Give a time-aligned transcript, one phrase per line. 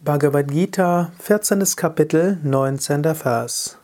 [0.00, 1.64] Bhagavad Gita, 14.
[1.74, 3.16] Kapitel, 19.
[3.16, 3.78] Vers.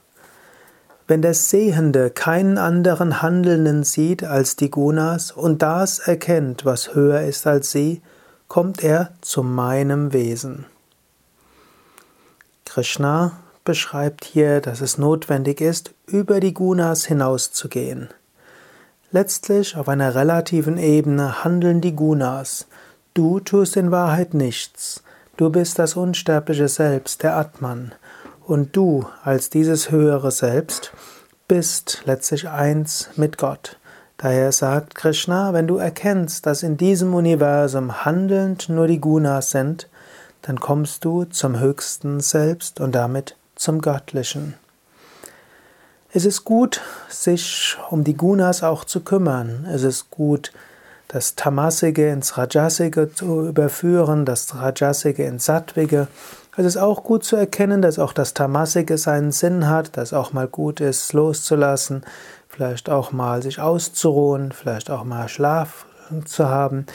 [1.08, 7.22] Wenn der Sehende keinen anderen Handelnden sieht als die Gunas und das erkennt, was höher
[7.22, 8.00] ist als sie,
[8.46, 10.66] kommt er zu meinem Wesen.
[12.64, 13.32] Krishna
[13.64, 18.08] beschreibt hier, dass es notwendig ist, über die Gunas hinauszugehen.
[19.10, 22.68] Letztlich auf einer relativen Ebene handeln die Gunas.
[23.14, 25.02] Du tust in Wahrheit nichts.
[25.36, 27.92] Du bist das unsterbliche Selbst, der Atman.
[28.46, 30.92] Und du, als dieses höhere Selbst,
[31.48, 33.76] bist letztlich eins mit Gott.
[34.16, 39.88] Daher sagt Krishna, wenn du erkennst, dass in diesem Universum handelnd nur die Gunas sind,
[40.42, 44.54] dann kommst du zum höchsten Selbst und damit zum Göttlichen.
[46.12, 49.66] Es ist gut, sich um die Gunas auch zu kümmern.
[49.68, 50.52] Es ist gut,
[51.08, 56.08] das Tamasige ins Rajasige zu überführen, das Rajasige ins Sattwige.
[56.56, 60.32] Es ist auch gut zu erkennen, dass auch das Tamasige seinen Sinn hat, dass auch
[60.32, 62.04] mal gut ist, loszulassen,
[62.48, 65.86] vielleicht auch mal sich auszuruhen, vielleicht auch mal Schlaf
[66.24, 66.86] zu haben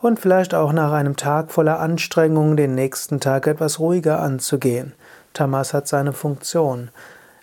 [0.00, 4.92] und vielleicht auch nach einem Tag voller Anstrengung den nächsten Tag etwas ruhiger anzugehen.
[5.34, 6.90] Tamas hat seine Funktion.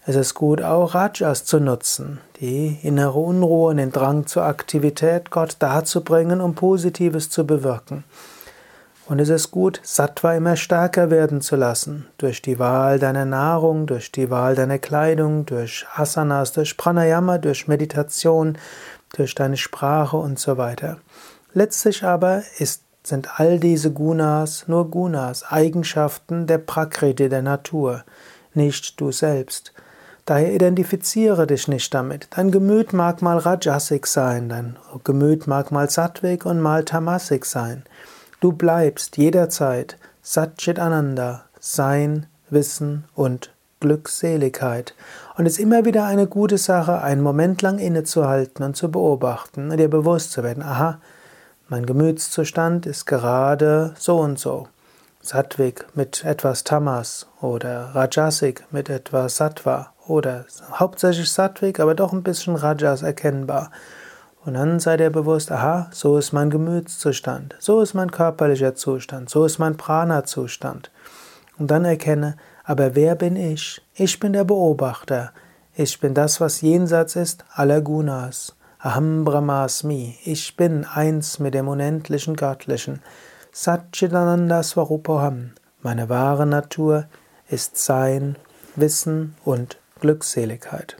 [0.07, 5.31] Es ist gut, auch Rajas zu nutzen, die innere Unruhe und den Drang zur Aktivität
[5.31, 8.03] Gott darzubringen, um Positives zu bewirken.
[9.07, 13.87] Und es ist gut, Sattva immer stärker werden zu lassen, durch die Wahl deiner Nahrung,
[13.87, 18.59] durch die Wahl deiner Kleidung, durch Asanas, durch Pranayama, durch Meditation,
[19.15, 20.99] durch deine Sprache und so weiter.
[21.53, 28.03] Letztlich aber ist, sind all diese Gunas nur Gunas, Eigenschaften der Prakriti, der Natur,
[28.53, 29.73] nicht du selbst.
[30.25, 32.29] Daher identifiziere dich nicht damit.
[32.31, 37.83] Dein Gemüt mag mal Rajasik sein, dein Gemüt mag mal Sattvik und mal Tamasik sein.
[38.39, 44.95] Du bleibst jederzeit Satchit Ananda, Sein, Wissen und Glückseligkeit.
[45.37, 49.69] Und es ist immer wieder eine gute Sache, einen Moment lang innezuhalten und zu beobachten
[49.69, 50.99] und dir bewusst zu werden, aha,
[51.69, 54.67] mein Gemütszustand ist gerade so und so.
[55.21, 62.23] Sattvik mit etwas Tamas oder Rajasik mit etwas Sattva oder hauptsächlich Sattvik, aber doch ein
[62.23, 63.71] bisschen Rajas erkennbar.
[64.45, 69.29] Und dann sei dir bewusst, aha, so ist mein Gemütszustand, so ist mein körperlicher Zustand,
[69.29, 70.91] so ist mein Prana-Zustand.
[71.57, 73.81] Und dann erkenne, aber wer bin ich?
[73.95, 75.31] Ich bin der Beobachter.
[75.73, 78.55] Ich bin das, was jenseits ist aller Gunas.
[78.79, 80.17] Aham Brahmasmi.
[80.23, 83.01] Ich bin eins mit dem unendlichen Göttlichen.
[83.51, 85.51] Satchitananda Swarupoham.
[85.81, 87.05] Meine wahre Natur
[87.47, 88.35] ist Sein,
[88.75, 90.97] Wissen und Glückseligkeit.